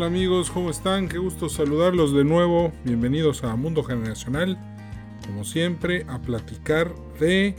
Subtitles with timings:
[0.00, 1.10] Hola amigos, ¿cómo están?
[1.10, 2.72] Qué gusto saludarlos de nuevo.
[2.84, 4.58] Bienvenidos a Mundo Generacional.
[5.26, 7.54] Como siempre, a platicar de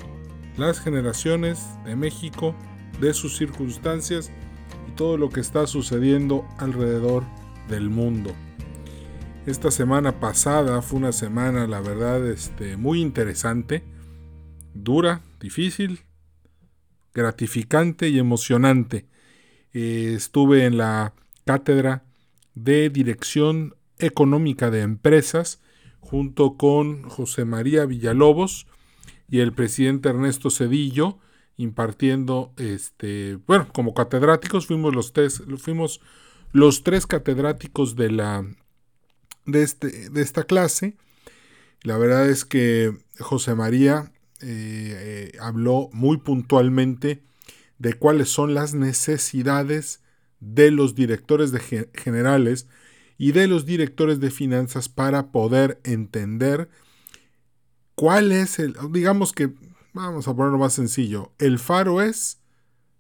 [0.58, 2.56] las generaciones de México,
[3.00, 4.32] de sus circunstancias
[4.90, 7.26] y todo lo que está sucediendo alrededor
[7.70, 8.32] del mundo.
[9.46, 13.84] Esta semana pasada fue una semana, la verdad, este, muy interesante,
[14.74, 16.00] dura, difícil,
[17.14, 19.06] gratificante y emocionante.
[19.74, 21.14] Eh, estuve en la
[21.46, 22.04] cátedra
[22.56, 25.62] de Dirección Económica de Empresas,
[26.00, 28.68] junto con José María Villalobos
[29.30, 31.20] y el presidente Ernesto Cedillo,
[31.58, 36.02] impartiendo, este, bueno, como catedráticos, fuimos los tres, fuimos
[36.52, 38.46] los tres catedráticos de, la,
[39.46, 40.98] de, este, de esta clase.
[41.84, 47.24] La verdad es que José María eh, eh, habló muy puntualmente
[47.78, 50.02] de cuáles son las necesidades
[50.42, 52.68] de los directores de generales
[53.18, 56.70] y de los directores de finanzas para poder entender
[57.96, 59.54] cuál es el, digamos que,
[59.94, 62.42] vamos a ponerlo más sencillo, el faro es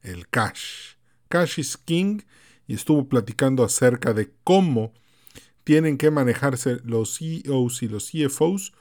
[0.03, 0.95] el cash.
[1.27, 2.21] Cash is king
[2.67, 4.93] y estuvo platicando acerca de cómo
[5.63, 8.73] tienen que manejarse los CEOs y los CFOs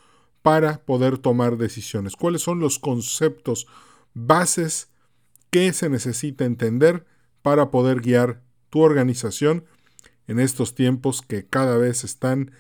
[0.43, 2.17] para poder tomar decisiones.
[2.17, 3.67] ¿Cuáles son los conceptos
[4.15, 4.91] bases
[5.51, 7.07] que se necesita entender
[7.43, 9.65] para poder guiar tu organización
[10.27, 12.53] en estos tiempos que cada vez están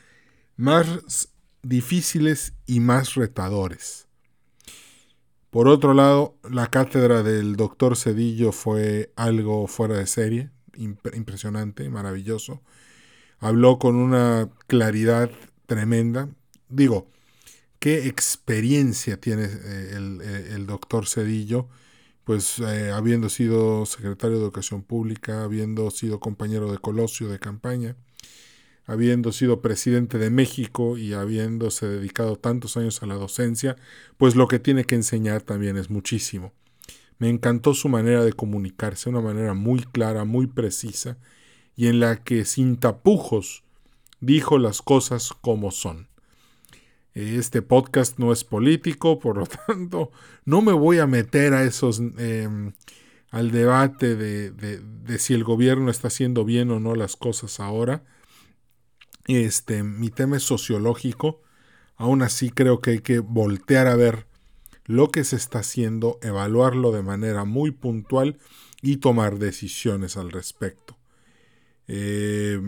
[0.56, 1.30] más
[1.62, 4.08] difíciles y más retadores.
[5.50, 12.62] Por otro lado, la cátedra del doctor Cedillo fue algo fuera de serie, impresionante, maravilloso.
[13.38, 15.31] Habló con una claridad
[15.66, 16.28] tremenda.
[16.69, 17.08] Digo,
[17.81, 21.69] qué experiencia tiene eh, el, eh, el doctor Cedillo
[22.31, 27.97] pues eh, habiendo sido secretario de Educación Pública, habiendo sido compañero de Colosio de campaña,
[28.87, 33.75] habiendo sido presidente de México y habiéndose dedicado tantos años a la docencia,
[34.16, 36.53] pues lo que tiene que enseñar también es muchísimo.
[37.19, 41.19] Me encantó su manera de comunicarse, una manera muy clara, muy precisa,
[41.75, 43.65] y en la que sin tapujos
[44.21, 46.09] dijo las cosas como son.
[47.15, 50.10] Este podcast no es político, por lo tanto,
[50.44, 52.72] no me voy a meter a esos em,
[53.31, 58.04] al debate de, de, si el gobierno está haciendo bien o no las cosas ahora.
[59.26, 61.43] Este, mi tema es sociológico.
[61.97, 64.27] Aún así creo que hay que voltear a ver
[64.87, 68.38] lo que se está haciendo, evaluarlo de manera muy puntual
[68.82, 70.97] y tomar decisiones al respecto.
[71.87, 72.60] Eh,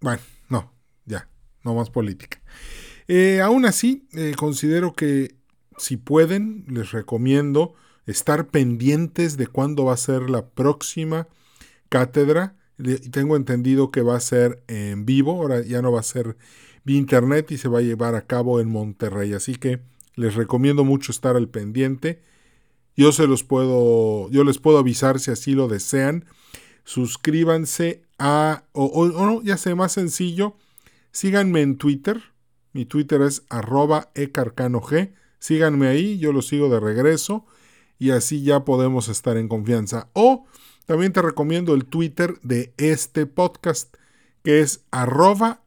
[0.00, 0.72] bueno, no,
[1.04, 1.28] ya,
[1.62, 2.40] no más política.
[3.08, 5.34] Eh, aún así, eh, considero que
[5.76, 7.74] si pueden, les recomiendo
[8.06, 11.28] estar pendientes de cuándo va a ser la próxima
[11.88, 12.56] cátedra.
[13.10, 16.36] Tengo entendido que va a ser en vivo, ahora ya no va a ser
[16.84, 19.32] vía internet y se va a llevar a cabo en Monterrey.
[19.32, 19.80] Así que
[20.16, 22.20] les recomiendo mucho estar al pendiente.
[22.96, 26.24] Yo se los puedo, yo les puedo avisar si así lo desean.
[26.84, 30.54] Suscríbanse a, o, o no, ya sé, más sencillo,
[31.10, 32.22] síganme en Twitter,
[32.74, 34.90] mi Twitter es arroba ecarcanog.
[35.38, 37.46] Síganme ahí, yo lo sigo de regreso
[37.98, 40.10] y así ya podemos estar en confianza.
[40.12, 40.44] O
[40.84, 43.94] también te recomiendo el Twitter de este podcast,
[44.42, 45.62] que es arroba.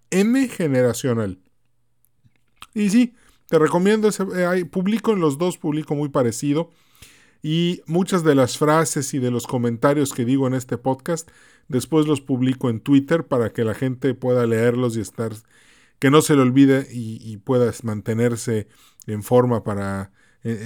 [2.73, 3.15] Y sí,
[3.47, 6.69] te recomiendo, ese, eh, publico en los dos, publico muy parecido.
[7.41, 11.29] Y muchas de las frases y de los comentarios que digo en este podcast,
[11.69, 15.31] después los publico en Twitter para que la gente pueda leerlos y estar
[15.99, 18.67] que no se le olvide y, puedas mantenerse
[19.05, 20.11] en forma para
[20.43, 20.57] eh,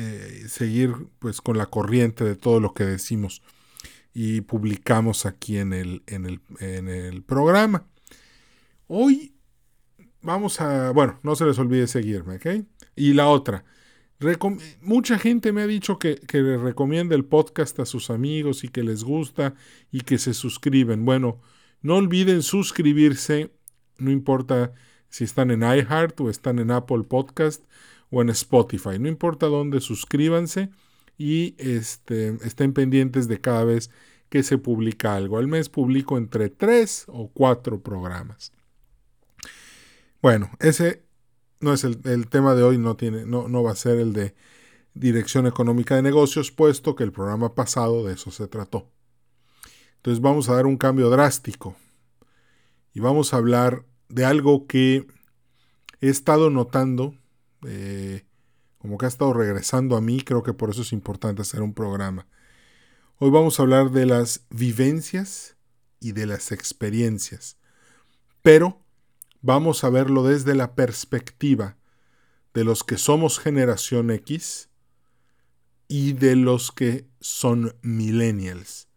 [0.44, 3.42] eh, seguir pues con la corriente de todo lo que decimos
[4.14, 7.88] y publicamos aquí en el, en el, en el programa.
[8.88, 9.36] Hoy
[10.22, 12.66] vamos a, bueno, no se les olvide seguirme, ¿ok?
[12.96, 13.64] Y la otra,
[14.82, 18.68] mucha gente me ha dicho que, que le recomienda el podcast a sus amigos y
[18.68, 19.56] que les gusta
[19.92, 21.06] y que se suscriben.
[21.06, 21.42] Bueno,
[21.82, 23.52] no olviden suscribirse,
[23.98, 24.74] no importa
[25.12, 27.64] si están en iHeart o están en Apple Podcast
[28.10, 28.98] o en Spotify.
[28.98, 30.70] No importa dónde, suscríbanse
[31.18, 33.92] y este, estén pendientes de cada vez
[34.30, 35.38] que se publica algo.
[35.38, 38.54] Al mes publico entre tres o cuatro programas.
[40.22, 41.04] Bueno, ese
[41.60, 42.96] no es el, tema de hoy, no,
[43.48, 44.34] no va a ser el de
[44.94, 48.90] Dirección Económica de Negocios, puesto que el programa pasado de eso se trató.
[49.98, 51.76] Entonces vamos a dar un cambio drástico
[52.94, 55.08] y vamos a hablar de algo que
[56.02, 57.16] he estado notando,
[57.66, 58.26] eh,
[58.78, 61.74] como que ha estado regresando a mí, creo que por eso es importante hacer un
[61.74, 62.28] programa.
[63.18, 65.56] Hoy vamos a hablar de las vivencias
[66.00, 67.58] y de las experiencias.
[68.42, 68.82] pero
[69.44, 71.78] vamos a verlo desde la perspectiva
[72.54, 74.70] de los que somos generación X
[75.88, 78.88] y de los que son millennials.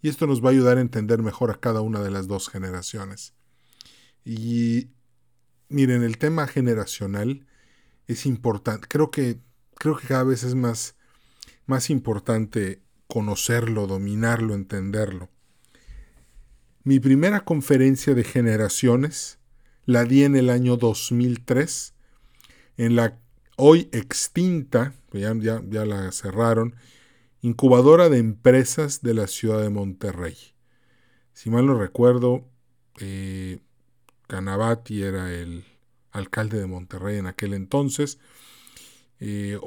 [0.00, 2.48] Y esto nos va a ayudar a entender mejor a cada una de las dos
[2.48, 3.34] generaciones.
[4.24, 4.90] Y
[5.68, 7.46] miren, el tema generacional
[8.06, 8.86] es importante.
[8.88, 9.38] Creo que,
[9.76, 10.96] creo que cada vez es más,
[11.66, 15.28] más importante conocerlo, dominarlo, entenderlo.
[16.84, 19.38] Mi primera conferencia de generaciones
[19.84, 21.94] la di en el año 2003
[22.76, 23.18] en la
[23.56, 26.74] hoy extinta, ya, ya, la cerraron,
[27.40, 30.36] incubadora de empresas de la ciudad de Monterrey.
[31.32, 32.48] Si mal no recuerdo,
[33.00, 33.60] eh,
[34.32, 35.62] Canavati era el
[36.10, 38.18] alcalde de Monterrey en aquel entonces.
[39.20, 39.58] Eh,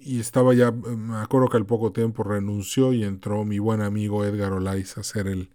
[0.00, 4.24] y estaba ya, me acuerdo que al poco tiempo renunció y entró mi buen amigo
[4.24, 5.50] Edgar Olaiz a ser el,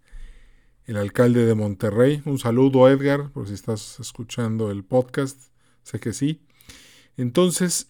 [0.86, 2.22] el alcalde de Monterrey.
[2.24, 5.38] Un saludo Edgar, por si estás escuchando el podcast,
[5.82, 6.40] sé que sí.
[7.18, 7.88] Entonces,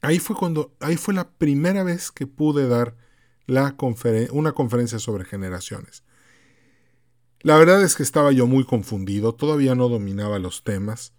[0.00, 2.96] ahí fue cuando, ahí fue la primera vez que pude dar
[3.46, 3.76] la
[4.32, 6.02] una conferencia sobre generaciones.
[7.42, 11.12] La verdad es que estaba yo muy confundido, todavía no dominaba los temas,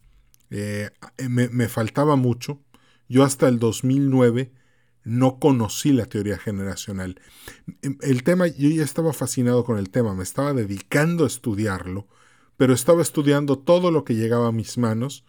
[0.50, 0.90] eh,
[1.30, 2.62] me, me, faltaba mucho.
[3.10, 4.54] Yo hasta el 2009
[5.04, 7.20] no conocí la teoría generacional.
[8.02, 12.08] El tema, yo ya estaba fascinado con el tema, me estaba dedicando a estudiarlo,
[12.56, 15.26] pero estaba estudiando todo lo que llegaba a mis manos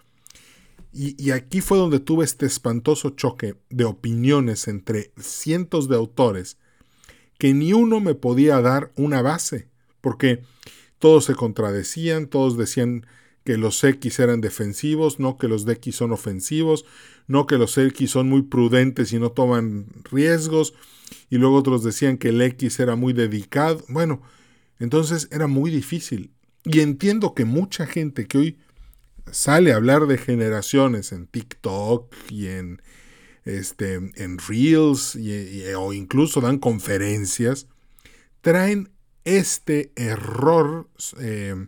[0.96, 6.56] y, aquí fue donde tuve este espantoso choque de opiniones entre cientos de autores
[7.36, 9.68] que ni uno me podía dar una base,
[10.00, 10.44] porque
[11.04, 13.04] todos se contradecían, todos decían
[13.44, 16.86] que los X eran defensivos, no que los X son ofensivos,
[17.26, 20.72] no que los X son muy prudentes y no toman riesgos,
[21.28, 23.84] y luego otros decían que el X era muy dedicado.
[23.90, 24.22] Bueno,
[24.78, 26.30] entonces era muy difícil.
[26.64, 28.58] Y entiendo que mucha gente que hoy
[29.30, 32.80] sale a hablar de generaciones en TikTok y en,
[33.44, 35.18] este, en Reels
[35.76, 37.66] o incluso dan conferencias,
[38.40, 38.93] traen
[39.24, 40.88] este error
[41.20, 41.66] eh,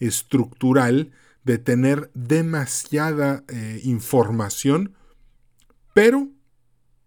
[0.00, 1.12] estructural
[1.44, 4.94] de tener demasiada eh, información,
[5.92, 6.28] pero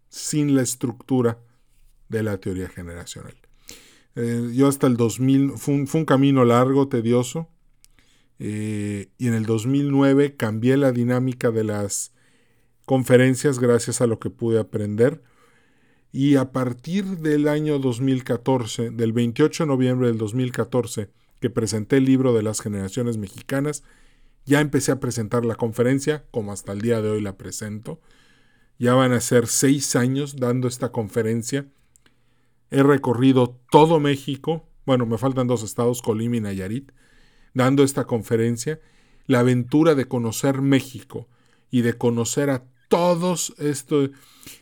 [0.10, 1.40] sin la estructura
[2.10, 3.36] de la teoría generacional.
[4.16, 7.50] Eh, yo hasta el 2000, fue un camino largo, tedioso,
[8.40, 12.14] y en el 2009 cambié la dinámica de las
[12.86, 15.24] conferencias gracias a lo que pude aprender.
[16.20, 22.06] Y a partir del año 2014, del 28 de noviembre del 2014, que presenté el
[22.06, 23.84] libro de las generaciones mexicanas,
[24.44, 28.02] ya empecé a presentar la conferencia, como hasta el día de hoy la presento.
[28.80, 31.68] Ya van a ser seis años dando esta conferencia.
[32.72, 34.68] He recorrido todo México.
[34.88, 36.94] Bueno, me faltan dos estados, Colima y Nayarit
[37.54, 38.80] dando esta conferencia,
[39.28, 41.28] la aventura de conocer México
[41.70, 44.12] y de conocer a todos estos,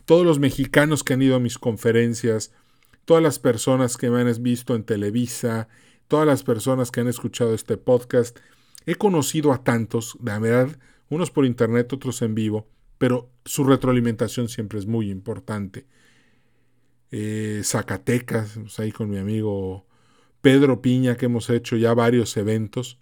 [0.04, 2.52] todos los mexicanos que han ido a mis conferencias,
[3.04, 5.68] todas las personas que me han visto en Televisa,
[6.08, 8.38] todas las personas que han escuchado este podcast.
[8.84, 10.78] He conocido a tantos, de verdad,
[11.08, 12.68] unos por internet, otros en vivo,
[12.98, 15.86] pero su retroalimentación siempre es muy importante.
[17.10, 19.86] Eh, Zacatecas, pues, ahí con mi amigo
[20.40, 22.98] Pedro Piña, que hemos hecho ya varios eventos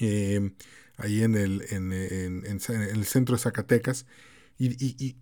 [0.00, 0.52] eh,
[0.98, 4.06] ahí en el, en, el, centro de Zacatecas.
[4.58, 5.16] Y,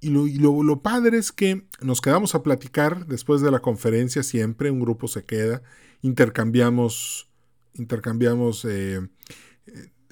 [0.00, 5.06] lo, padre es que nos quedamos a platicar después de la conferencia siempre, un grupo
[5.06, 5.62] se queda,
[6.00, 7.28] intercambiamos,
[7.74, 9.06] intercambiamos eh,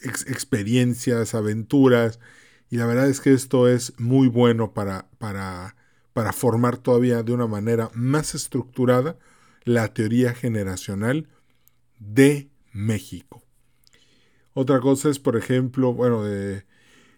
[0.02, 2.20] experiencias, aventuras,
[2.68, 7.46] y la verdad es que esto es muy bueno para, para formar todavía de una
[7.46, 9.18] manera más estructurada
[9.64, 11.28] la teoría generacional
[11.98, 13.45] de México.
[14.58, 16.24] Otra cosa es, por ejemplo, bueno,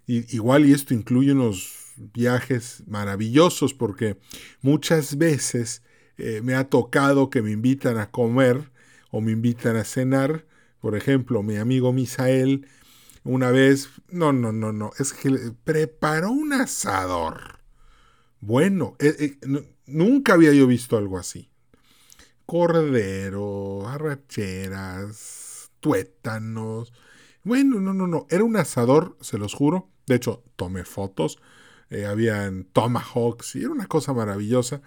[0.09, 4.17] igual y esto incluye unos viajes maravillosos porque
[4.61, 5.85] muchas veces
[6.17, 8.73] eh, me ha tocado que me invitan a comer
[9.13, 10.47] o me invitan a cenar.
[10.81, 12.67] Por ejemplo, mi amigo Misael
[13.23, 15.31] una vez, no, no, no, no, es que
[15.63, 17.61] preparó un asador.
[18.41, 21.49] Bueno, eh, eh, nunca había yo visto algo así
[22.49, 26.95] cordero, arracheras, tuétanos.
[27.49, 28.27] Bueno, no, no, no.
[28.31, 29.89] Era un asador, se los juro.
[30.07, 31.39] De hecho, tomé fotos.
[31.91, 34.83] Eh, habían tomahawks y era una cosa maravillosa.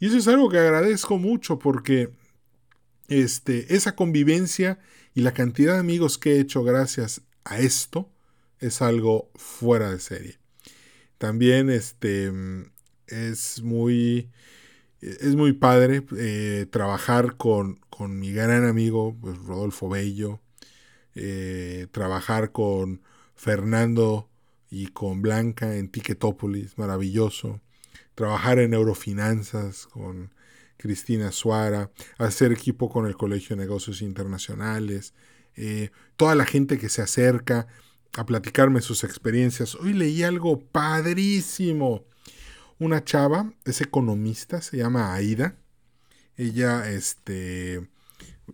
[0.00, 2.10] Y eso es algo que agradezco mucho porque
[3.08, 4.80] este, esa convivencia
[5.14, 8.10] y la cantidad de amigos que he hecho gracias a esto
[8.58, 10.38] es algo fuera de serie.
[11.18, 12.32] También este,
[13.06, 14.28] es muy
[15.00, 17.78] es muy padre eh, trabajar con,
[18.08, 20.40] mi gran amigo pues, Rodolfo Bello,
[21.16, 23.00] eh, trabajar con
[23.34, 24.28] Fernando
[24.70, 27.60] y con Blanca en Ticketopolis, maravilloso.
[28.14, 30.34] Trabajar en neurofinanzas con
[30.76, 35.14] Cristina Suara, hacer equipo con el Colegio de Negocios Internacionales,
[35.56, 37.66] eh, toda la gente que se acerca
[38.16, 39.74] a platicarme sus experiencias.
[39.74, 42.04] Hoy leí algo padrísimo.
[42.78, 45.56] Una chava, es economista, se llama Aida.
[46.36, 47.88] Ella, este,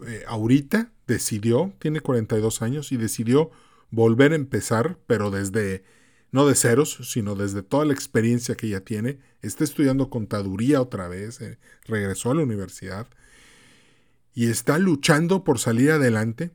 [0.07, 3.51] eh, ahorita decidió, tiene 42 años y decidió
[3.91, 5.85] volver a empezar, pero desde,
[6.31, 9.19] no de ceros, sino desde toda la experiencia que ella tiene.
[9.43, 13.07] Está estudiando contaduría otra vez, eh, regresó a la universidad
[14.35, 16.51] y está luchando por salir adelante.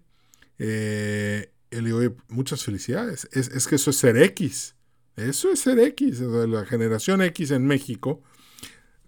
[0.57, 3.27] Eh, le digo, muchas felicidades.
[3.31, 4.75] Es, que eso es ser X.
[5.15, 6.19] Eso es ser X.
[6.21, 8.21] la generación X en México,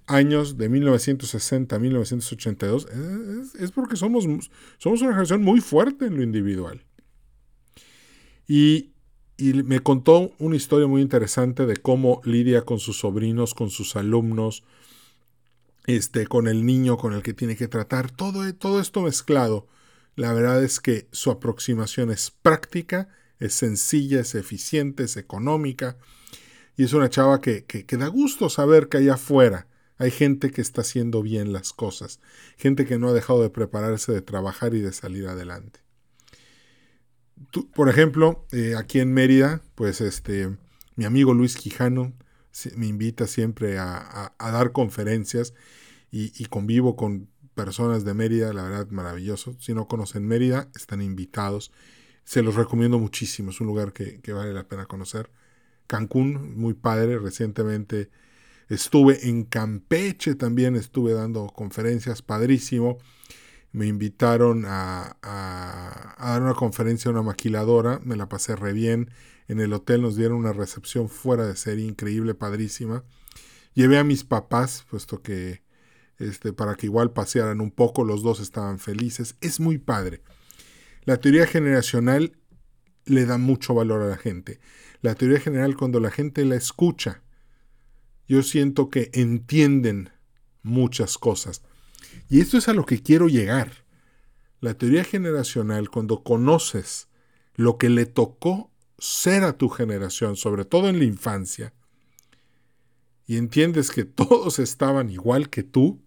[0.10, 2.88] años de 1960 a 1982,
[3.60, 4.26] es, porque somos,
[4.78, 6.84] somos una generación muy fuerte en lo individual.
[8.48, 8.92] Y,
[9.42, 14.66] me contó una historia muy interesante de cómo lidia con sus sobrinos, con sus alumnos,
[15.86, 19.66] este, con el niño con el que tiene que tratar, todo, todo esto mezclado
[20.20, 23.08] la verdad es que su aproximación es práctica,
[23.40, 25.96] es sencilla, es eficiente, es económica.
[26.76, 29.69] Y es una chava que, que, da gusto saber que allá afuera
[30.00, 32.20] hay gente que está haciendo bien las cosas,
[32.58, 35.82] gente que no ha dejado de prepararse, de trabajar y de salir adelante.
[37.74, 40.58] por ejemplo, eh, aquí en Mérida, pues este,
[40.96, 42.14] mi amigo Luis Quijano
[42.76, 45.54] me invita siempre a, dar conferencias
[46.12, 49.56] y, convivo con personas de Mérida, la verdad maravilloso.
[49.60, 51.72] Si no conocen Mérida, están invitados.
[52.24, 55.30] Se los recomiendo muchísimo, es un lugar que, vale la pena conocer.
[55.88, 58.10] Cancún, muy padre, recientemente
[58.70, 62.98] estuve en Campeche también, estuve dando conferencias, padrísimo.
[63.72, 69.12] Me invitaron a, a, dar una conferencia a una maquiladora, me la pasé re bien.
[69.48, 73.04] En el hotel nos dieron una recepción fuera de serie, increíble, padrísima.
[73.74, 75.62] Llevé a mis papás, puesto que
[76.20, 79.36] este, para que igual pasearan un poco, los dos estaban felices.
[79.42, 80.22] Es muy padre.
[81.06, 82.38] La teoría generacional
[83.06, 84.60] le da mucho valor a la gente.
[85.02, 87.24] La teoría general, cuando la gente la escucha,
[88.30, 90.12] yo siento que entienden
[90.62, 91.64] muchas cosas.
[92.30, 93.84] Y esto es a lo que quiero llegar.
[94.62, 97.08] La teoría generacional, cuando conoces
[97.56, 101.74] lo que le tocó ser a tu generación, sobre todo en la infancia,
[103.26, 106.00] y entiendes que todos estaban igual que tú,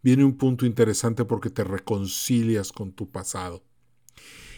[0.00, 3.64] viene un punto interesante porque te reconcilias con tu pasado.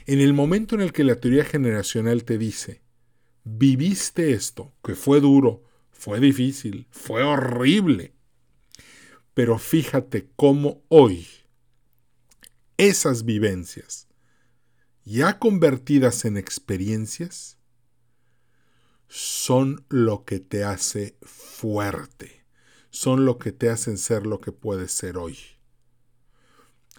[0.05, 2.83] En el momento en el que la teoría generacional te dice,
[3.45, 8.13] viviste esto, que fue duro, fue difícil, fue horrible,
[9.33, 11.27] pero fíjate cómo hoy
[12.77, 14.09] esas vivencias,
[15.05, 17.57] ya convertidas en experiencias,
[19.09, 22.45] son lo que te hace fuerte
[22.95, 25.37] son lo que te hacen ser lo que puedes ser hoy.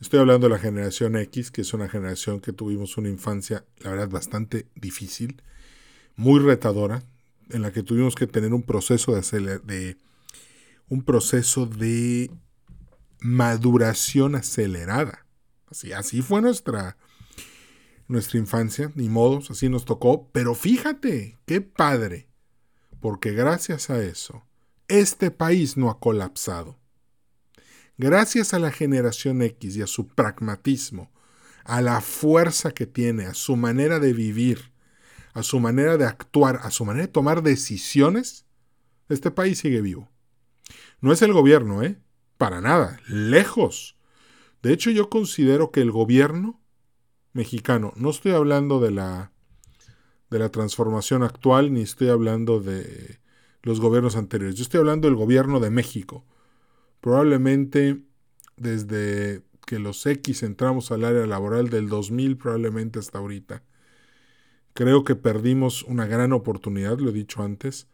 [0.01, 3.91] Estoy hablando de la generación X, que es una generación que tuvimos una infancia, la
[3.91, 5.41] verdad, bastante difícil,
[6.17, 7.01] muy retadora,
[7.49, 9.97] en la que tuvimos que tener un proceso de, de
[10.89, 12.31] un proceso de
[13.19, 15.25] maduración acelerada.
[15.67, 16.97] Así, así fue nuestra,
[18.07, 20.29] nuestra infancia, ni modos, así nos tocó.
[20.31, 22.29] Pero fíjate, qué padre,
[22.99, 24.45] porque gracias a eso
[24.87, 26.77] este país no ha colapsado.
[27.97, 31.11] Gracias a la generación X y a su pragmatismo,
[31.63, 34.71] a la fuerza que tiene, a su manera de vivir,
[35.35, 38.45] a su manera de actuar, a su manera de tomar decisiones,
[39.09, 40.09] este país sigue vivo.
[41.01, 41.99] No es el gobierno, ¿eh?
[42.37, 43.97] Para nada, lejos.
[44.63, 46.61] De hecho, yo considero que el gobierno
[47.33, 49.33] mexicano, no estoy hablando de la,
[50.29, 53.19] de la transformación actual, ni estoy hablando de
[53.61, 54.55] los gobiernos anteriores.
[54.55, 56.25] Yo estoy hablando del gobierno de México.
[57.01, 58.01] Probablemente
[58.55, 63.63] desde que los X entramos al área laboral del 2000, probablemente hasta ahorita.
[64.75, 67.87] Creo que perdimos una gran oportunidad, lo he dicho antes,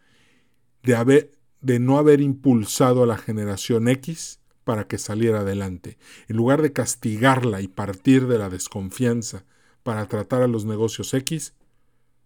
[0.82, 6.00] de, haber, de no haber impulsado a la generación X para que saliera adelante.
[6.28, 9.46] En lugar de castigarla y partir de la desconfianza
[9.84, 11.54] para tratar a los negocios X,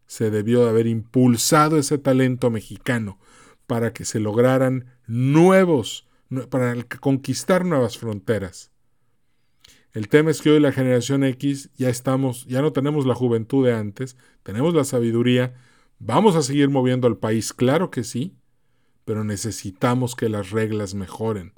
[0.08, 3.20] se debió de haber impulsado ese talento mexicano
[3.68, 6.08] para que se lograran nuevos,
[6.50, 8.72] para conquistar nuevas fronteras.
[9.96, 13.66] El tema es que hoy la generación X ya estamos, ya no tenemos la juventud
[13.66, 15.56] de antes, tenemos la sabiduría,
[16.00, 18.36] vamos a seguir moviendo al país, claro que sí,
[19.06, 21.54] pero necesitamos que las reglas mejoren.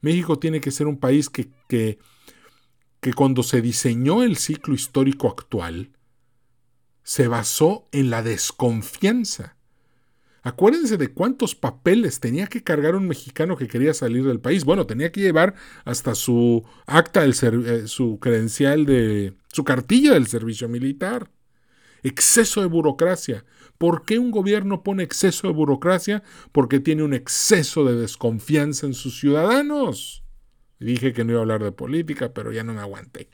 [0.00, 1.98] México tiene que ser un país que, que,
[3.00, 5.90] que cuando se diseñó el ciclo histórico actual,
[7.02, 9.58] se basó en la desconfianza.
[10.44, 14.66] Acuérdense de cuántos papeles tenía que cargar un mexicano que quería salir del país.
[14.66, 15.54] Bueno, tenía que llevar
[15.86, 17.32] hasta su acta, eh,
[17.86, 21.30] su credencial de, su cartilla del servicio militar.
[22.02, 23.46] Exceso de burocracia.
[23.78, 26.22] ¿Por qué un gobierno pone exceso de burocracia?
[26.52, 30.24] Porque tiene un exceso de desconfianza en sus ciudadanos.
[30.78, 33.30] Dije que no iba a hablar de política, pero ya no me aguanté.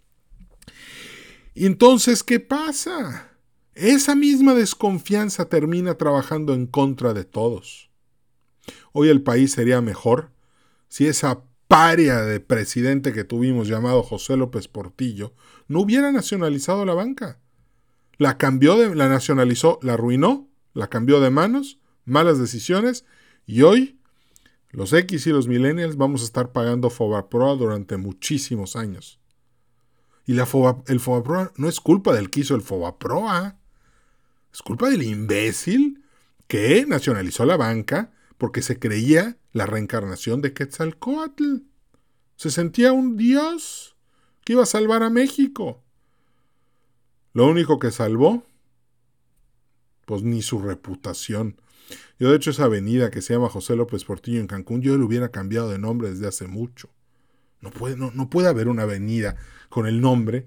[1.54, 3.29] Y entonces, ¿qué pasa?
[3.74, 7.90] Esa misma desconfianza termina trabajando en contra de todos.
[8.92, 10.32] Hoy el país sería mejor
[10.88, 15.34] si esa paria de presidente que tuvimos llamado José López Portillo
[15.68, 17.38] no hubiera nacionalizado la banca.
[18.18, 23.04] La cambió, de, la nacionalizó, la arruinó, la cambió de manos, malas decisiones
[23.46, 24.00] y hoy
[24.70, 29.20] los X y los millennials vamos a estar pagando Fobaproa durante muchísimos años.
[30.26, 30.48] Y la
[30.86, 33.59] el Fobaproa no es culpa del que hizo el Fobaproa.
[34.52, 36.02] Es culpa del imbécil
[36.46, 41.58] que nacionalizó la banca porque se creía la reencarnación de Quetzalcoatl.
[42.36, 43.96] Se sentía un dios
[44.44, 45.82] que iba a salvar a México.
[47.32, 48.44] Lo único que salvó,
[50.06, 51.60] pues ni su reputación.
[52.18, 55.04] Yo de hecho esa avenida que se llama José López Portillo en Cancún, yo le
[55.04, 56.90] hubiera cambiado de nombre desde hace mucho.
[57.60, 59.36] No puede, no, no puede haber una avenida
[59.68, 60.46] con el nombre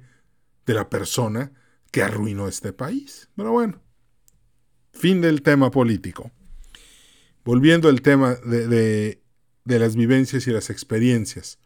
[0.66, 1.52] de la persona
[1.92, 3.30] que arruinó este país.
[3.36, 3.80] Pero bueno,
[4.94, 6.32] fin del tema político.
[7.44, 9.20] Volviendo al tema de,
[9.66, 11.60] las vivencias y las experiencias.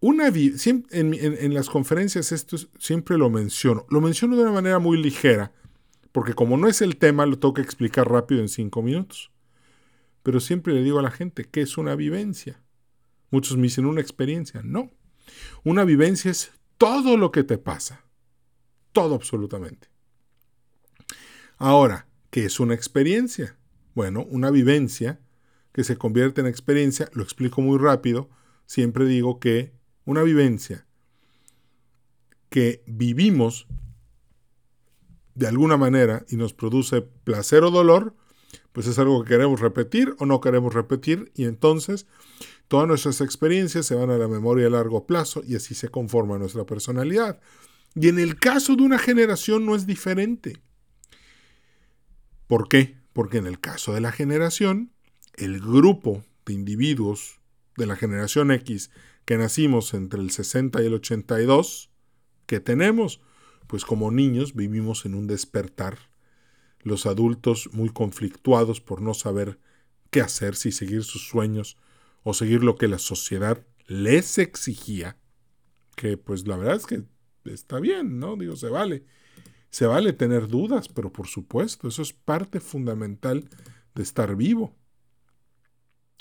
[0.00, 3.86] Una en, en, las conferencias esto siempre lo menciono.
[3.88, 5.52] Lo menciono de una manera muy ligera,
[6.12, 9.32] porque como no es el tema, lo tengo que explicar rápido en cinco minutos.
[10.22, 12.60] Pero siempre le digo a la gente que es una vivencia.
[13.30, 14.60] Muchos me dicen una experiencia.
[14.62, 14.90] No.
[15.64, 18.04] Una vivencia es todo lo que te pasa.
[18.92, 19.93] Todo absolutamente.
[21.56, 23.56] Ahora, ¿qué es una experiencia?
[23.94, 25.20] Bueno, una vivencia
[25.72, 28.28] que se convierte en experiencia, lo explico muy rápido,
[28.66, 29.72] siempre digo que
[30.04, 30.86] una vivencia
[32.48, 33.66] que vivimos
[35.34, 38.14] de alguna manera y nos produce placer o dolor,
[38.72, 42.06] pues es algo que queremos repetir o no queremos repetir y entonces
[42.68, 46.38] todas nuestras experiencias se van a la memoria a largo plazo y así se conforma
[46.38, 47.40] nuestra personalidad.
[47.94, 50.60] Y en el caso de una generación no es diferente.
[52.54, 52.94] ¿Por qué?
[53.12, 54.92] Porque en el caso de la generación,
[55.34, 57.40] el grupo de individuos
[57.76, 58.92] de la generación X
[59.24, 61.90] que nacimos entre el 60 y el 82,
[62.46, 63.20] que tenemos?
[63.66, 65.98] pues como niños vivimos en un despertar,
[66.82, 69.58] los adultos muy conflictuados por no saber
[70.12, 71.76] qué hacer, si seguir sus sueños
[72.22, 75.18] o seguir lo que la sociedad les exigía,
[75.96, 77.02] que pues la verdad es que
[77.46, 78.36] está bien, ¿no?
[78.36, 79.06] Digo, se vale.
[79.74, 83.48] Se vale tener dudas, pero por supuesto, eso es parte fundamental
[83.96, 84.72] de estar vivo.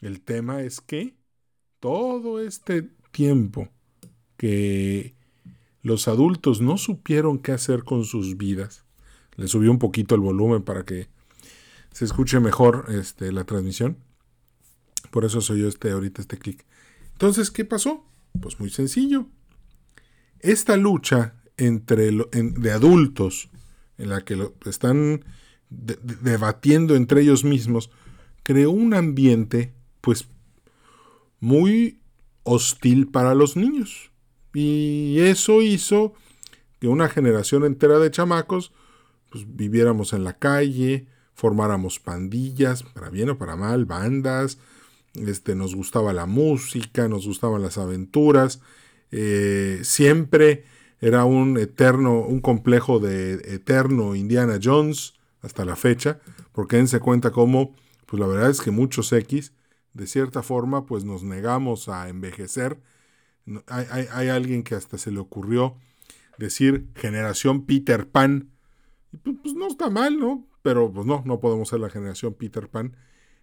[0.02, 1.16] El tema es que
[1.80, 3.70] todo este tiempo
[4.38, 5.14] que
[5.84, 8.86] los adultos no supieron qué hacer con sus vidas.
[9.36, 11.10] Le subió un poquito el volumen para que
[11.92, 14.00] se escuche mejor este, la transmisión.
[15.12, 16.66] Por eso soy yo este, ahorita este clic.
[17.12, 18.04] Entonces, ¿qué pasó?
[18.42, 19.28] Pues muy sencillo.
[20.40, 21.36] Esta lucha
[21.66, 23.50] entre de adultos,
[23.98, 25.24] en la que están
[25.70, 27.90] debatiendo entre ellos mismos,
[28.44, 30.28] creó un ambiente, pues,
[31.40, 32.00] muy
[32.44, 34.12] hostil para los niños.
[34.54, 36.14] Y eso hizo
[36.80, 38.72] que una generación entera de chamacos
[39.30, 44.60] pues, viviéramos en la calle, formáramos pandillas, para bien o para mal, bandas,
[45.16, 48.62] este, nos gustaba la música, nos gustaban las aventuras,
[49.12, 50.66] eh, siempre
[51.06, 56.20] era un eterno, un complejo de eterno Indiana Jones hasta la fecha,
[56.52, 59.54] porque él se cuenta como, pues la verdad es que muchos X,
[59.94, 62.80] de cierta forma, pues nos negamos a envejecer
[63.68, 65.76] hay, alguien que hasta se le ocurrió
[66.38, 68.52] decir generación Peter Pan.
[69.24, 70.48] Pues, pues, no está mal, ¿no?
[70.62, 72.96] Pero pues no, no podemos ser la generación Peter Pan.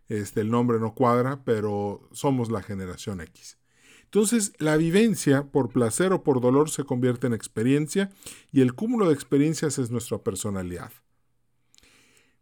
[0.08, 3.58] Este, el nombre no cuadra, pero somos la generación X.
[4.12, 8.10] Entonces, la vivencia, por placer o por dolor, se convierte en experiencia
[8.50, 10.90] y el cúmulo de experiencias es nuestra personalidad.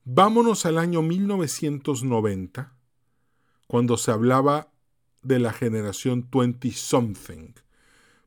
[0.04, 2.74] Vámonos al año 1990,
[3.66, 4.72] cuando se hablaba
[5.20, 7.52] de la generación 20 something,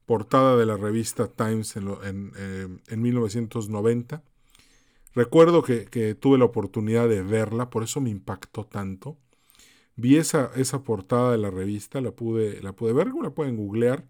[0.05, 4.15] portada de la revista Times en, 1990.
[4.17, 4.21] Eh,
[5.15, 9.17] Recuerdo que, tuve la oportunidad de verla, por eso me impactó tanto.
[10.01, 14.07] Vi esa, esa portada de la revista, la pude, la pude ver, la pueden googlear.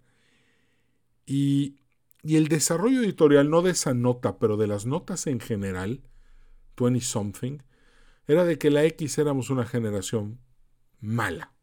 [1.25, 1.81] Y
[2.23, 6.01] y el desarrollo editorial, no de esa nota, pero de las notas en general,
[6.77, 7.57] 20 something,
[8.27, 10.39] era de que la X éramos una generación
[10.99, 11.53] mala.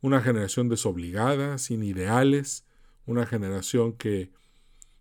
[0.00, 2.66] Una generación desobligada, sin ideales,
[3.06, 4.32] una generación que,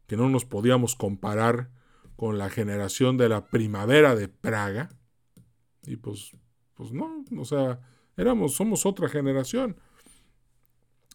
[0.05, 1.71] que no nos podíamos comparar
[2.15, 4.89] con la generación de la primavera de Praga.
[5.87, 6.33] Y pues,
[6.75, 7.79] pues no, o sea,
[8.17, 9.77] éramos, somos otra generación.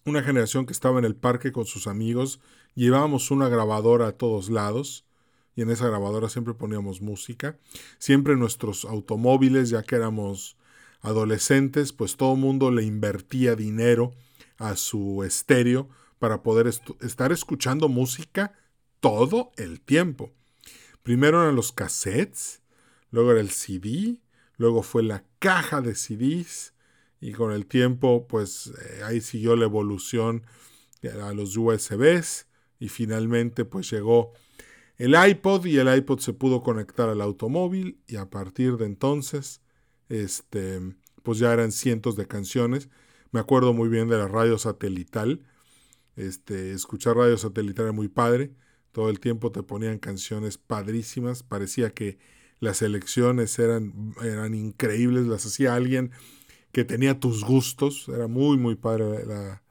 [0.05, 2.39] Una generación que estaba en el parque con sus amigos,
[2.75, 5.05] llevábamos una grabadora a todos lados,
[5.55, 7.57] y en esa grabadora siempre poníamos música.
[7.97, 10.55] Siempre nuestros automóviles, ya que éramos
[11.01, 14.13] adolescentes, pues todo el mundo le invertía dinero
[14.57, 18.53] a su estéreo para poder estar escuchando música
[18.99, 20.31] todo el tiempo.
[21.03, 22.61] Primero eran los cassettes,
[23.11, 24.21] luego era el CD,
[24.57, 26.73] luego fue la caja de CDs
[27.19, 30.43] y con el tiempo pues eh, ahí siguió la evolución
[31.21, 32.47] a los USBs
[32.79, 34.33] y finalmente pues llegó
[34.97, 39.61] el iPod y el iPod se pudo conectar al automóvil y a partir de entonces
[40.09, 40.81] este
[41.27, 42.87] pues ya eran cientos de canciones.
[43.31, 45.45] Me acuerdo muy bien de la radio satelital.
[46.15, 48.53] Este, escuchar radio satelital era muy padre.
[48.93, 51.43] Todo el tiempo te ponían canciones padrísimas.
[51.43, 52.17] Parecía que
[52.61, 55.27] las elecciones eran, eran increíbles.
[55.27, 56.11] Las hacía alguien
[56.71, 58.07] que tenía tus gustos.
[58.09, 59.63] Era muy, muy padre la,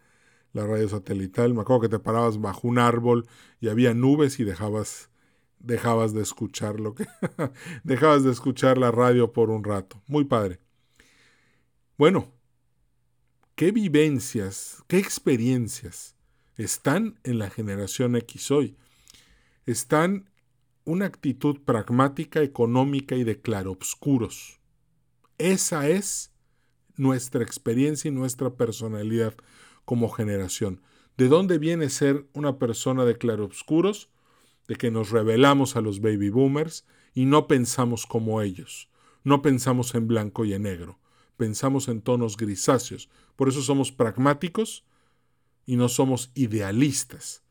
[0.53, 1.55] la radio satelital.
[1.55, 3.27] Me acuerdo que te parabas bajo un árbol
[3.61, 5.11] y había nubes y dejabas,
[5.59, 7.07] dejabas de escuchar lo que
[7.85, 10.03] dejabas de escuchar la radio por un rato.
[10.07, 10.61] Muy padre.
[11.99, 12.33] Bueno,
[13.55, 16.17] ¿qué vivencias, qué experiencias
[16.57, 18.77] están en la generación X hoy?
[19.67, 20.31] están
[20.85, 24.61] una actitud pragmática, económica y de claroscuros.
[25.39, 26.33] Esa es
[26.97, 29.35] nuestra experiencia y nuestra personalidad
[29.85, 30.81] como generación.
[31.17, 34.11] ¿De dónde viene ser una persona de claroscuros?
[34.69, 38.91] De que nos revelamos a los baby boomers y no pensamos como ellos.
[39.25, 40.99] No pensamos en blanco y en negro.
[41.37, 43.09] Pensamos en tonos grisáceos.
[43.37, 44.85] Por eso somos pragmáticos
[45.65, 47.43] y no somos idealistas.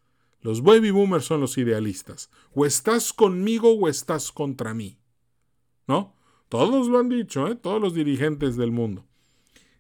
[0.42, 2.30] Los baby boomers son los idealistas.
[2.54, 5.00] O estás conmigo o estás contra mí.
[5.88, 6.16] ¿No?
[6.50, 7.56] Todos lo han dicho, ¿eh?
[7.56, 9.06] todos los dirigentes del mundo.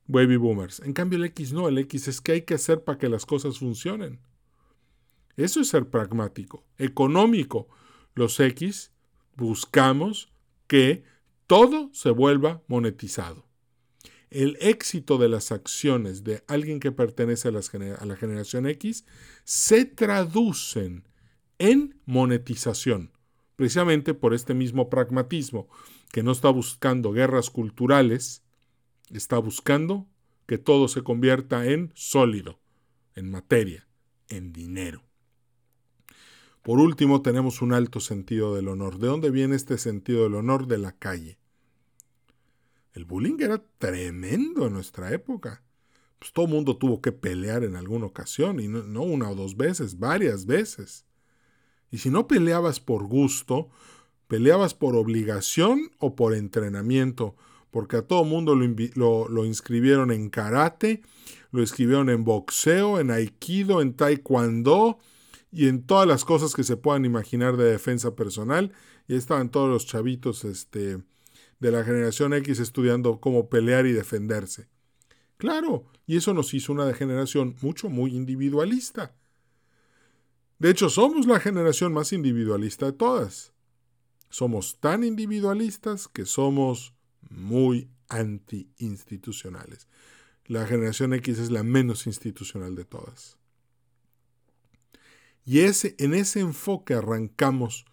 [0.08, 0.80] Baby boomers.
[0.82, 3.26] En cambio el X no, el X es que hay que hacer para que las
[3.26, 4.20] cosas funcionen.
[5.36, 7.68] Eso es ser pragmático, económico.
[8.14, 8.92] Los X
[9.36, 10.32] buscamos
[10.68, 11.04] que
[11.48, 13.46] todo se vuelva monetizado
[14.36, 19.06] el éxito de las acciones de alguien que pertenece a, la generación X
[19.46, 21.08] se traducen
[21.58, 23.12] en monetización,
[23.56, 25.70] precisamente por este mismo pragmatismo,
[26.12, 28.44] que no está buscando guerras culturales,
[29.12, 30.08] está buscando
[30.46, 32.60] que todo se convierta en sólido,
[33.16, 33.88] en materia,
[34.30, 35.02] en dinero.
[36.62, 38.98] Por último, tenemos un alto sentido del honor.
[38.98, 40.66] ¿De dónde viene este sentido del honor?
[40.66, 41.38] De la calle.
[42.94, 45.64] El bullying era tremendo en nuestra época.
[46.18, 50.00] Pues todo mundo tuvo que pelear en alguna ocasión, y no, una o dos veces,
[50.00, 51.06] varias veces.
[51.92, 53.70] Y si no peleabas por gusto,
[54.28, 57.36] peleabas por obligación o por entrenamiento,
[57.76, 61.02] porque a todo mundo lo, inscribieron en karate,
[61.52, 64.98] lo inscribieron en boxeo, en aikido, en taekwondo
[65.52, 68.72] y en todas las cosas que se puedan imaginar de defensa personal.
[69.10, 71.04] Y estaban todos los chavitos este,
[71.60, 74.70] de la generación X estudiando cómo pelear y defenderse.
[75.36, 79.14] Claro, y eso nos hizo una generación mucho, muy individualista.
[80.60, 83.52] De hecho, somos la generación más individualista de todas.
[84.30, 86.95] Somos tan individualistas que somos
[87.30, 89.88] muy anti-institucionales.
[90.46, 93.38] La generación X es la menos institucional de todas.
[95.44, 97.86] Y ese, en ese enfoque arrancamos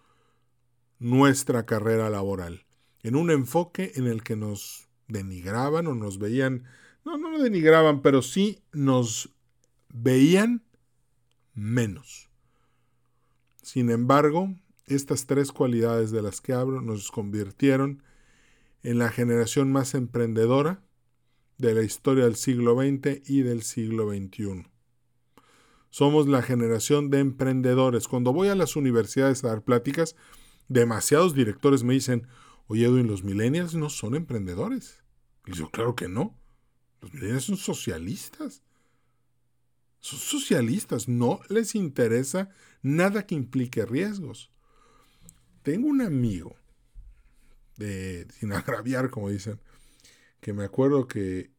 [0.99, 2.65] nuestra carrera laboral
[3.03, 6.63] en un enfoque en el que nos denigraban o nos veían,
[7.05, 9.29] no, no nos denigraban, pero sí nos
[9.89, 10.63] veían
[11.53, 12.29] menos.
[13.61, 14.55] Sin embargo,
[14.87, 18.01] estas tres cualidades de las que hablo nos convirtieron
[18.83, 20.83] en la generación más emprendedora
[21.57, 24.67] de la historia del siglo XX y del siglo XXI.
[25.89, 28.07] Somos la generación de emprendedores.
[28.07, 30.15] Cuando voy a las universidades a dar pláticas,
[30.67, 32.27] demasiados directores me dicen,
[32.67, 35.03] Oye, Edwin, los millennials no son emprendedores.
[35.45, 36.39] Y yo, claro que no.
[37.01, 38.63] Los millennials son socialistas.
[39.99, 41.07] Son socialistas.
[41.07, 42.49] No les interesa
[42.81, 44.51] nada que implique riesgos.
[45.61, 46.55] Tengo un amigo,
[47.77, 49.59] sin agraviar, como dicen,
[50.39, 51.51] que me acuerdo que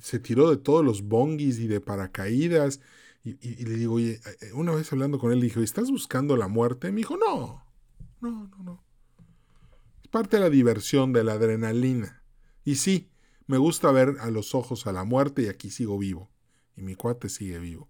[0.00, 2.80] se tiró de todos los bongis y de paracaídas
[3.24, 6.48] Y, le digo, oye, eh, una vez hablando con él, le dije, ¿estás buscando la
[6.48, 6.90] muerte?
[6.92, 7.64] Me dijo, no,
[8.20, 8.84] no, no, no.
[10.02, 12.22] Es parte de la diversión, de la adrenalina.
[12.64, 13.10] Y sí,
[13.46, 16.30] me gusta ver a los ojos a la muerte y aquí sigo vivo.
[16.76, 17.88] Y mi cuate sigue vivo.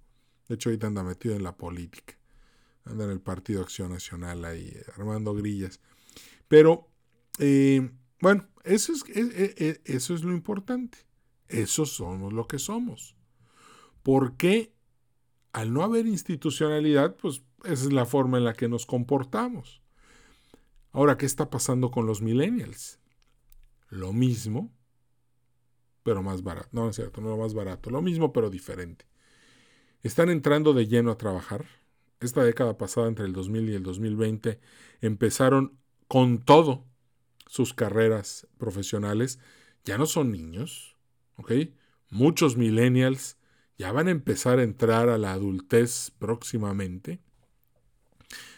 [0.48, 2.14] De hecho, ahorita anda metido en la política.
[2.84, 5.80] Anda en el Partido Acción Nacional ahí, armando grillas.
[6.48, 6.88] Pero,
[7.38, 9.04] eh, bueno, eso es,
[9.84, 10.98] eso es lo importante.
[11.48, 13.16] Eso somos lo que somos.
[14.02, 14.72] ¿Por qué
[15.52, 19.82] al no haber institucionalidad, pues esa es la forma en la que nos comportamos.
[20.92, 23.00] Ahora, ¿qué está pasando con los millennials?
[23.88, 24.72] Lo mismo,
[26.02, 26.68] pero más barato.
[26.72, 27.90] No, es cierto, no más barato.
[27.90, 29.06] Lo mismo, pero diferente.
[30.02, 31.66] Están entrando de lleno a trabajar.
[32.20, 34.60] Esta década pasada, entre el 2000 y el 2020,
[35.00, 36.86] empezaron con todo
[37.48, 39.40] sus carreras profesionales.
[39.84, 40.94] Ya no son niños,
[41.36, 41.50] ¿ok?
[42.10, 43.36] Muchos millennials
[43.76, 47.20] ya van a empezar a entrar a la adultez próximamente,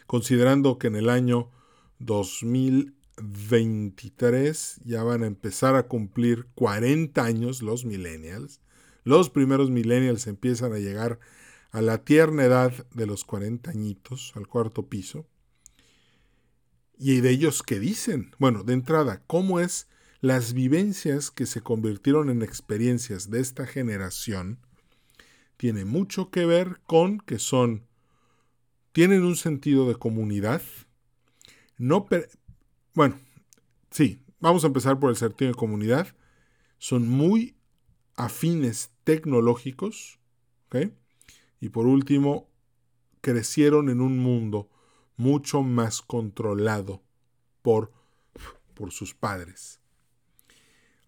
[0.06, 1.50] considerando que en el año
[1.98, 8.60] 2023 ya van a empezar a cumplir 40 años los millennials.
[9.04, 11.20] Los primeros millennials empiezan a llegar
[11.70, 15.28] a la tierna edad de los 40 añitos, al cuarto piso.
[17.02, 18.30] Y de ellos, ¿qué dicen?
[18.38, 19.88] Bueno, de entrada, ¿cómo es
[20.20, 24.58] las vivencias que se convirtieron en experiencias de esta generación?
[25.60, 27.86] tiene mucho que ver con que son,
[28.92, 30.62] tienen un sentido de comunidad,
[31.76, 32.08] no,
[32.94, 33.20] bueno,
[33.90, 36.16] sí, vamos a empezar por el sentido de comunidad,
[36.78, 37.58] son muy
[38.16, 40.18] afines tecnológicos.
[41.60, 42.48] Y por último,
[43.20, 44.70] crecieron en un mundo
[45.20, 47.02] mucho más controlado
[47.60, 47.92] por,
[48.72, 49.78] por sus padres.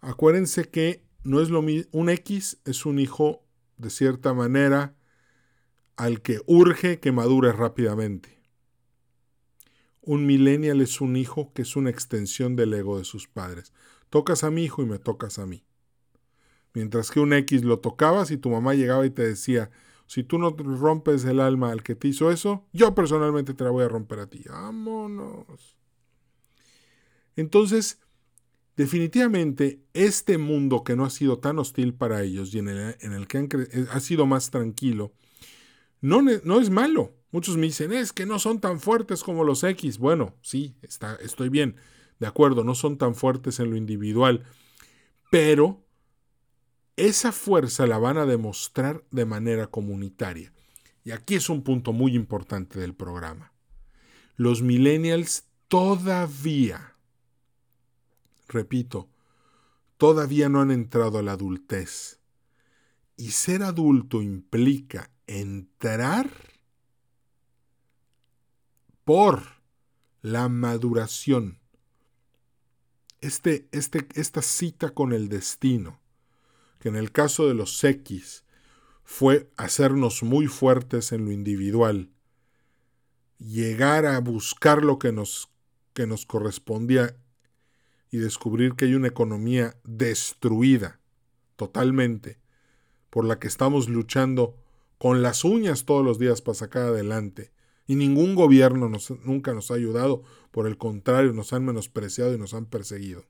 [0.03, 3.43] Acuérdense que no es lo mismo, un X es un hijo
[3.79, 4.95] de cierta manera,
[5.97, 8.43] al que urge que madure rápidamente.
[10.03, 13.73] Un millennial es un hijo que es una extensión del ego de sus padres.
[14.11, 15.65] Tocas a mi hijo y me tocas a mí.
[16.75, 19.71] Mientras que un X lo tocabas y tu mamá llegaba y te decía,
[20.13, 23.71] si tú no rompes el alma al que te hizo eso, yo personalmente te la
[23.71, 24.43] voy a romper a ti.
[24.47, 25.79] Vámonos.
[27.35, 27.99] Entonces,
[28.75, 33.39] Definitivamente, este mundo que no ha sido tan hostil para ellos y en el, que
[33.39, 35.13] eh, ha sido más tranquilo,
[36.01, 37.15] no, no, es malo.
[37.33, 39.99] Muchos me dicen, es que no son tan fuertes como los X.
[39.99, 41.77] Bueno, sí, está, estoy bien,
[42.19, 44.43] de acuerdo, no son tan fuertes en lo individual,
[45.31, 45.85] pero
[47.07, 50.53] esa fuerza la van a demostrar de manera comunitaria.
[51.05, 53.53] Y aquí es un punto muy importante del programa.
[54.37, 56.93] Los millennials todavía
[58.53, 59.09] repito,
[59.97, 62.21] todavía no han entrado a la adultez.
[63.17, 66.31] Y ser adulto implica entrar
[69.05, 69.43] por
[70.21, 71.59] la maduración.
[73.21, 76.01] Este, este, esta cita con el destino,
[76.83, 78.43] que en el caso de los X
[79.05, 82.11] fue hacernos muy fuertes en lo individual,
[83.39, 85.49] llegar a buscar lo que nos,
[85.93, 87.17] que nos correspondía
[88.11, 90.99] y descubrir que hay una economía destruida
[91.55, 92.41] totalmente,
[93.11, 94.57] por la que estamos luchando
[94.99, 97.53] con las uñas todos los días para sacar adelante.
[97.87, 102.39] Y ningún gobierno nos, nunca nos ha ayudado, por el contrario, nos han menospreciado y
[102.39, 103.25] nos han perseguido.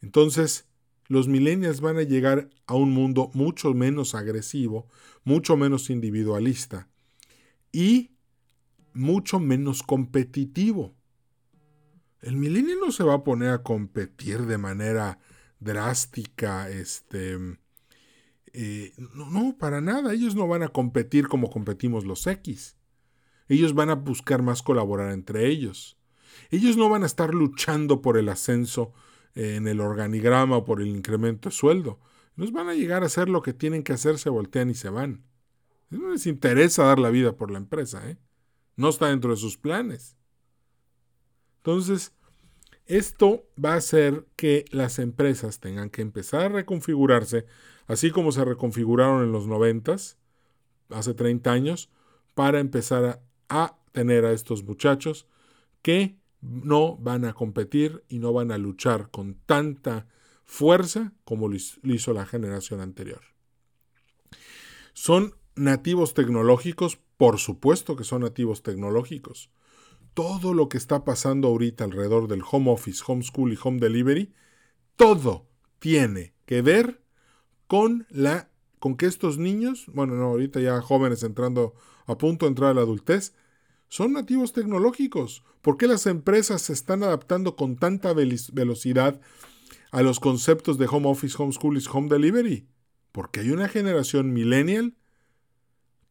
[0.00, 0.64] Entonces,
[1.08, 4.88] los millennials van a llegar a un mundo mucho menos agresivo,
[5.24, 6.88] mucho menos individualista
[7.72, 8.12] y
[8.92, 10.94] mucho menos competitivo.
[12.20, 15.18] El milenio no se va a poner a competir de manera
[15.60, 17.38] drástica, este...
[18.58, 20.14] Eh, no, no, para nada.
[20.14, 22.78] Ellos no van a competir como competimos los X.
[23.48, 25.98] Ellos van a buscar más colaborar entre ellos.
[26.50, 28.94] Ellos no van a estar luchando por el ascenso
[29.36, 32.00] en el organigrama o por el incremento de sueldo.
[32.34, 34.90] Nos van a llegar a hacer lo que tienen que hacer, se voltean y se
[34.90, 35.24] van.
[35.90, 38.18] No les interesa dar la vida por la empresa, ¿eh?
[38.74, 40.16] No está dentro de sus planes.
[41.58, 42.12] Entonces,
[42.86, 47.46] esto va a hacer que las empresas tengan que empezar a reconfigurarse,
[47.86, 49.96] así como se reconfiguraron en los 90,
[50.90, 51.90] hace 30 años,
[52.34, 55.26] para empezar a, tener a estos muchachos
[55.80, 60.06] que no van a competir y no van a luchar con tanta
[60.44, 63.22] fuerza como lo hizo la generación anterior.
[64.92, 66.98] ¿Son nativos tecnológicos?
[67.16, 69.50] Por supuesto que son nativos tecnológicos
[70.16, 74.32] todo lo que está pasando ahorita alrededor del home office, homeschool y home delivery,
[74.96, 75.46] todo
[75.78, 77.02] tiene que ver
[77.66, 81.74] con la con que estos niños, bueno, no, ahorita ya jóvenes entrando
[82.06, 83.34] a punto de entrar a la adultez,
[83.88, 85.42] son nativos tecnológicos.
[85.62, 89.20] ¿Por qué las empresas se están adaptando con tanta velocidad
[89.90, 92.66] a los conceptos de home office, homeschool y home delivery?
[93.12, 94.94] Porque hay una generación millennial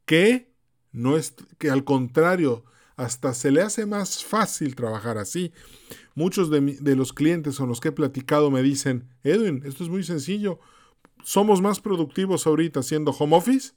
[0.06, 0.54] que
[0.92, 2.64] no es que al contrario,
[2.96, 5.52] hasta se le hace más fácil trabajar así.
[6.16, 9.90] Muchos de, de, los clientes con los que he platicado me dicen, Edwin, esto es
[9.90, 10.60] muy sencillo.
[11.24, 13.74] Somos más productivos ahorita haciendo home office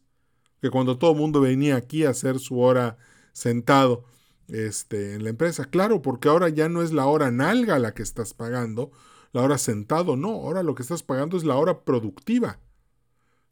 [0.61, 2.99] que cuando todo el mundo venía aquí a hacer su hora
[3.33, 4.05] sentado
[4.49, 5.67] este, en la empresa.
[5.67, 8.91] Claro, porque ahora ya no es la hora nalga la que estás pagando,
[9.33, 12.61] la hora sentado, no, ahora lo que estás pagando es la hora productiva.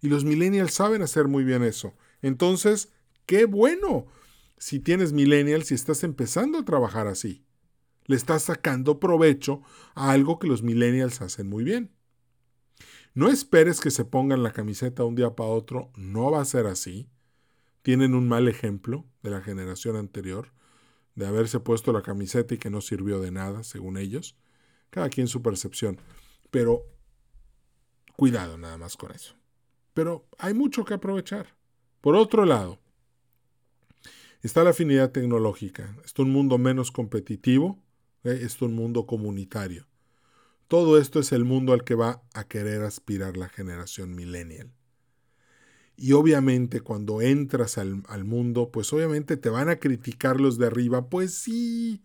[0.00, 1.94] Y los millennials saben hacer muy bien eso.
[2.22, 2.92] Entonces,
[3.26, 4.06] qué bueno
[4.58, 7.44] si tienes millennials y estás empezando a trabajar así.
[8.06, 9.62] Le estás sacando provecho
[9.94, 11.92] a algo que los millennials hacen muy bien.
[13.14, 16.66] No esperes que se pongan la camiseta un día para otro, no va a ser
[16.66, 17.08] así
[17.86, 20.50] tienen un mal ejemplo de la generación anterior,
[21.14, 24.36] de haberse puesto la camiseta y que no sirvió de nada, según ellos.
[24.90, 26.00] Cada quien su percepción.
[26.50, 26.82] Pero
[28.16, 29.36] cuidado nada más con eso.
[29.94, 31.54] Pero hay mucho que aprovechar.
[32.00, 32.80] Por otro lado,
[34.42, 35.96] está la afinidad tecnológica.
[36.04, 37.80] Es un mundo menos competitivo,
[38.24, 38.40] ¿eh?
[38.42, 39.86] es un mundo comunitario.
[40.66, 44.72] Todo esto es el mundo al que va a querer aspirar la generación millennial.
[45.96, 51.08] Y obviamente cuando entras al, mundo, pues obviamente te van a criticar los de arriba.
[51.08, 52.02] Pues sí,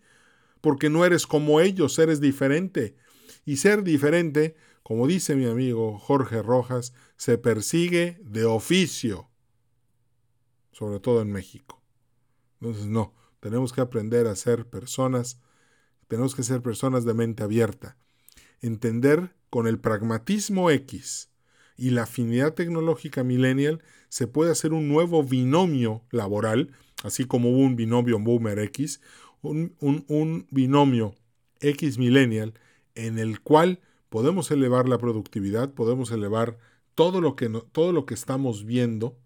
[0.62, 2.96] porque no eres como ellos, eres diferente.
[3.44, 9.28] Y ser diferente, como dice mi amigo Jorge Rojas, se persigue de oficio,
[10.70, 11.82] sobre todo en México.
[12.60, 15.38] Entonces, no, tenemos que aprender a ser personas,
[16.08, 17.98] tenemos que ser personas de mente abierta,
[18.60, 21.31] entender con el pragmatismo X
[21.76, 26.70] y la afinidad tecnológica millennial, se puede hacer un nuevo binomio laboral,
[27.02, 29.00] así como hubo un binomio Boomer X,
[29.40, 31.14] un, un binomio
[31.60, 32.54] X millennial
[32.94, 36.58] en el cual podemos elevar la productividad, podemos elevar
[36.94, 39.18] todo lo que, todo lo que estamos viendo,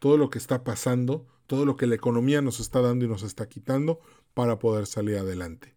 [0.00, 3.22] todo lo que está pasando, todo lo que la economía nos está dando y nos
[3.22, 4.00] está quitando
[4.32, 5.73] para poder salir adelante.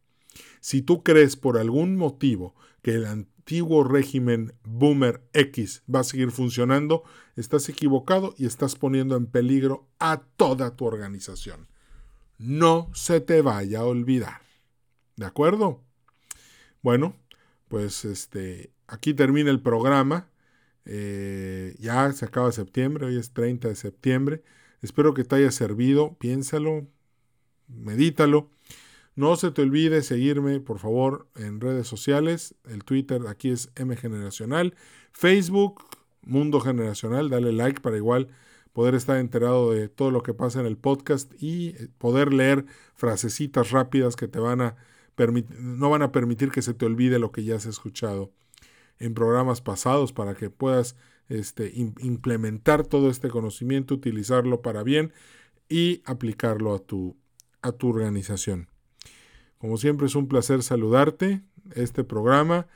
[0.60, 6.32] Si tú crees por algún motivo que el antiguo régimen Boomer X va a seguir
[6.32, 7.04] funcionando,
[7.36, 11.68] estás equivocado y estás poniendo en peligro a toda tu organización.
[12.38, 14.42] No se te vaya a olvidar.
[15.16, 15.82] ¿De acuerdo?
[16.82, 17.16] Bueno,
[17.68, 20.30] pues este, aquí termina el programa.
[20.86, 24.44] Eh, ya se acaba septiembre, hoy es 30 de septiembre.
[24.82, 26.16] Espero que te haya servido.
[26.20, 26.88] Piénsalo,
[27.68, 28.50] medítalo.
[29.18, 32.54] No se te olvide seguirme, por favor, en redes sociales.
[32.70, 34.76] El Twitter aquí es M Generacional.
[35.12, 35.84] Facebook,
[36.22, 37.32] Mundo Generacional.
[37.32, 38.28] Dale like para igual
[38.74, 42.66] poder estar enterado de todo lo que pasa en el podcast y eh, poder leer
[42.94, 44.76] frasecitas rápidas que te van a
[45.58, 48.32] no van a permitir que se te olvide lo que ya has escuchado
[49.00, 50.96] en programas pasados para que puedas
[51.28, 55.12] este, implementar todo este conocimiento, utilizarlo para bien
[55.70, 57.18] y aplicarlo a tu,
[57.64, 58.70] a tu organización.
[59.58, 61.42] Como siempre es un placer saludarte.
[61.74, 62.68] Este programa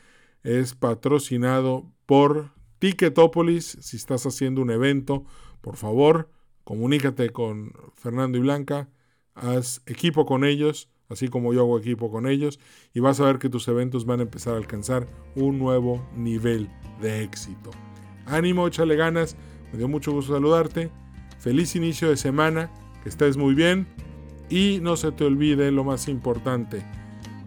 [0.43, 3.77] es patrocinado por Ticketopolis.
[3.81, 5.25] Si estás haciendo un evento,
[5.61, 6.29] por favor,
[6.63, 8.89] comunícate con Fernando y Blanca,
[9.35, 12.59] haz equipo con ellos, así como yo hago equipo con ellos,
[12.93, 16.69] y vas a ver que tus eventos van a empezar a alcanzar un nuevo nivel
[17.01, 17.69] de éxito.
[18.25, 19.35] Ánimo, échale ganas,
[19.71, 20.91] me dio mucho gusto saludarte.
[21.39, 22.71] Feliz inicio de semana,
[23.03, 23.87] que estés muy bien
[24.51, 26.83] y no se te olvide lo más importante,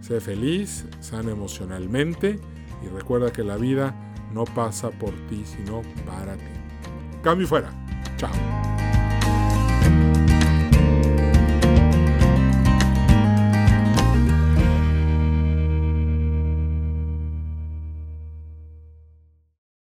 [0.01, 2.41] sé feliz, sana emocionalmente
[2.83, 3.95] y recuerda que la vida
[4.33, 6.43] no pasa por ti, sino para ti.
[7.23, 7.71] Cambio fuera.
[8.17, 8.74] Chao.